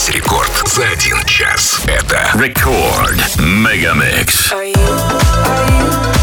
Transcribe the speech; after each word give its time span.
Здесь 0.00 0.14
рекорд 0.14 0.62
за 0.66 0.84
один 0.84 1.22
час. 1.24 1.82
Это 1.86 2.30
рекорд 2.34 3.36
Мегамикс. 3.36 4.50
Are 4.50 4.64
you, 4.64 4.74
are 5.44 5.70
you? 5.70 6.19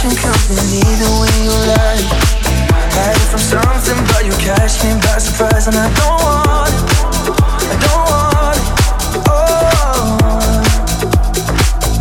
Fashion 0.00 0.16
company, 0.16 0.80
the 0.96 1.08
way 1.20 1.28
you 1.44 1.52
lie. 1.52 2.00
Hiding 2.96 3.28
from 3.28 3.40
something, 3.40 4.00
but 4.08 4.24
you 4.24 4.32
catch 4.40 4.82
me 4.82 4.94
by 5.02 5.18
surprise 5.18 5.66
And 5.66 5.76
I 5.76 5.92
don't 5.92 6.22
want 6.24 6.72
it, 6.72 6.80
I 7.52 7.76
don't 7.84 8.08
want 8.08 8.56
it, 8.56 8.68
oh. 9.28 10.24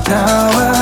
Now 0.07 0.47
I 0.47 0.78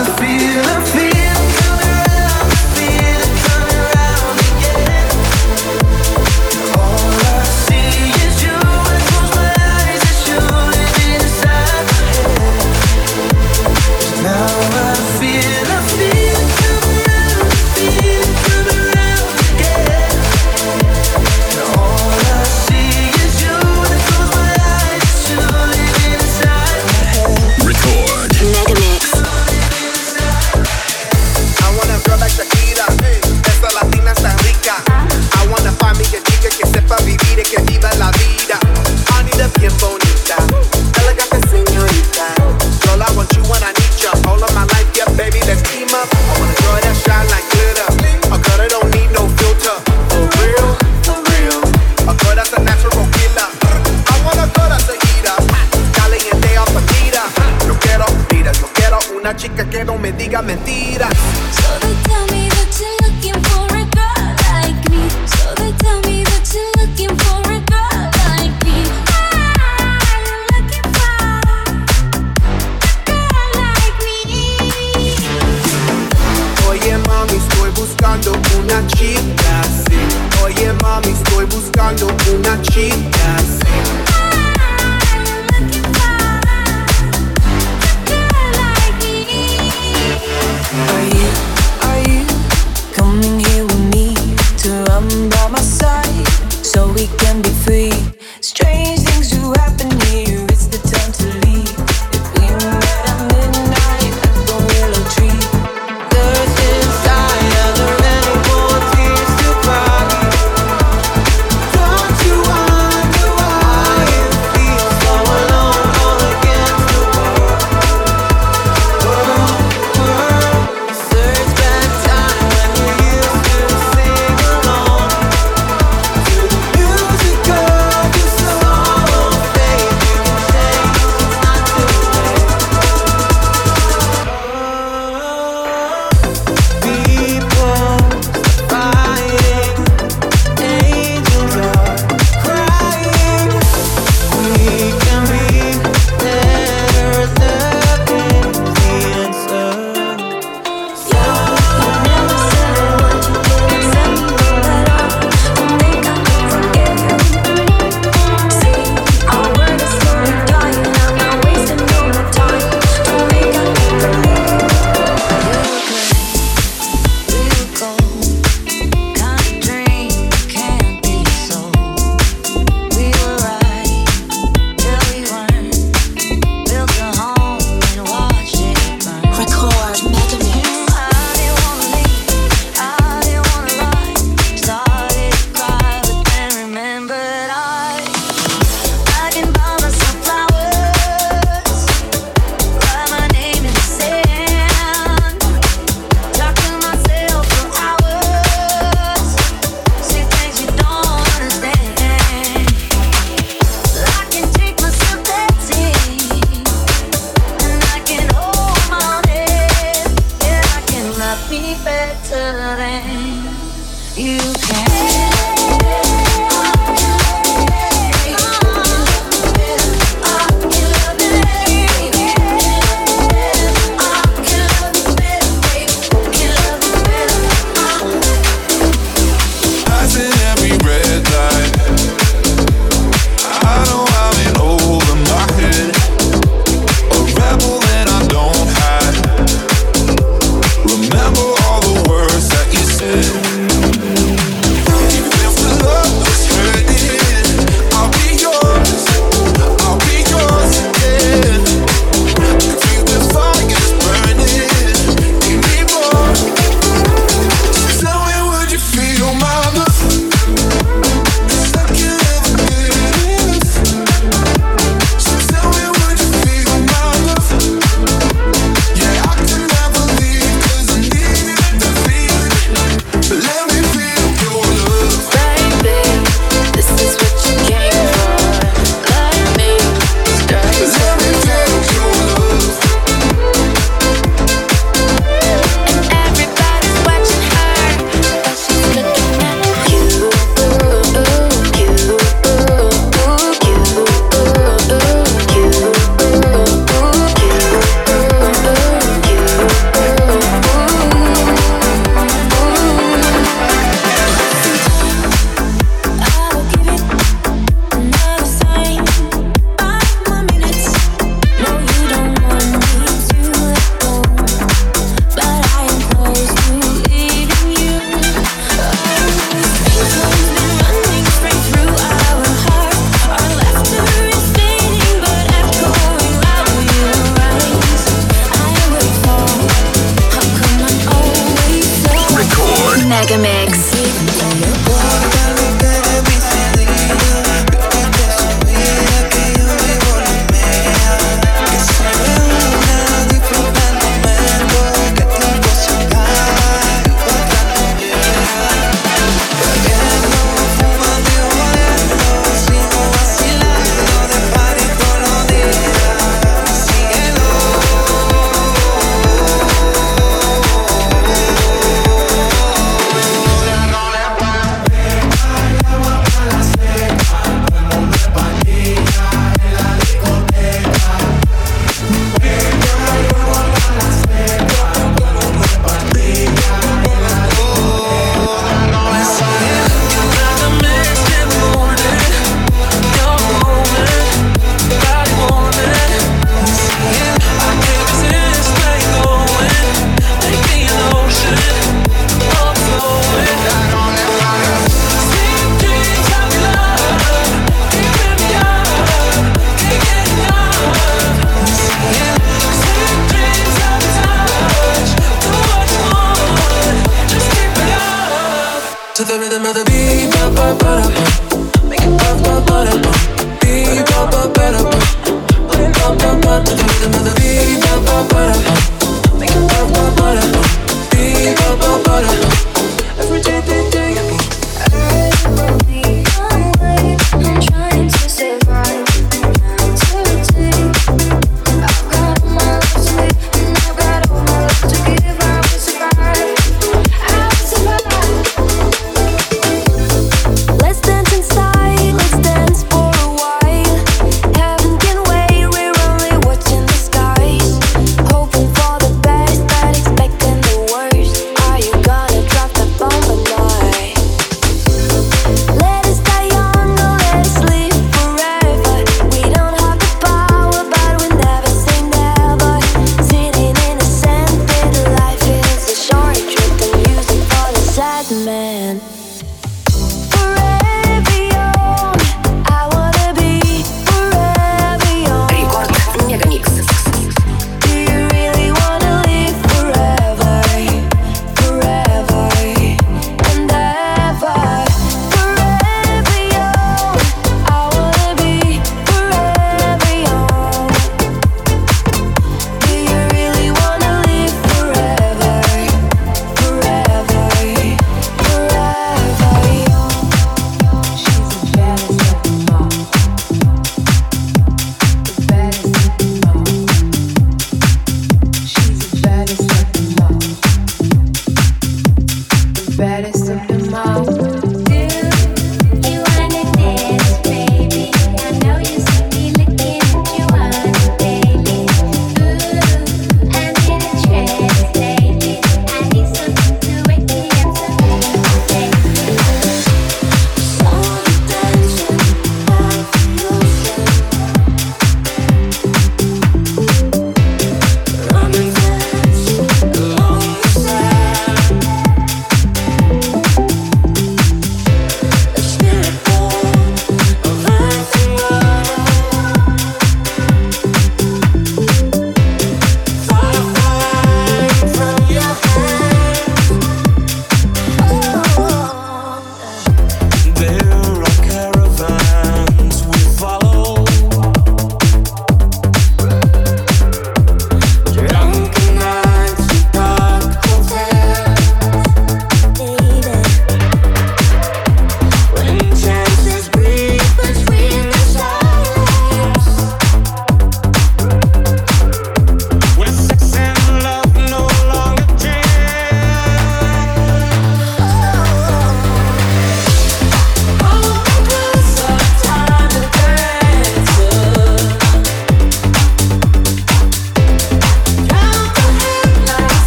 digas 60.28 60.44
mentiras 60.44 61.07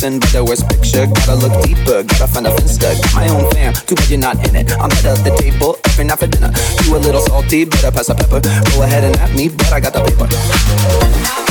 Person 0.00 0.18
by 0.32 0.40
worst 0.40 0.68
picture. 0.68 1.06
Gotta 1.06 1.34
look 1.34 1.52
deeper, 1.64 2.02
gotta 2.02 2.26
find 2.26 2.46
a 2.46 2.50
finsta. 2.50 2.96
Got 3.02 3.14
my 3.14 3.28
own 3.28 3.50
fam, 3.52 3.72
too 3.74 3.94
bad 3.94 4.10
you're 4.10 4.18
not 4.18 4.48
in 4.48 4.56
it. 4.56 4.72
I'm 4.72 4.90
head 4.90 5.18
of 5.18 5.24
the 5.24 5.36
table 5.36 5.76
every 5.84 6.04
night 6.04 6.18
for 6.18 6.26
dinner. 6.26 6.50
You 6.84 6.96
a 6.96 6.98
little 6.98 7.20
salty, 7.20 7.64
better 7.64 7.90
pass 7.90 8.06
the 8.06 8.14
pepper. 8.14 8.40
Go 8.40 8.82
ahead 8.82 9.04
and 9.04 9.16
at 9.16 9.34
me, 9.36 9.48
but 9.48 9.72
I 9.72 9.80
got 9.80 9.92
the 9.92 10.02
paper. 10.04 11.49